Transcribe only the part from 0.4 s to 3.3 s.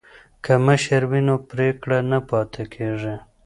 که مشر وي نو پریکړه نه پاتې کیږي.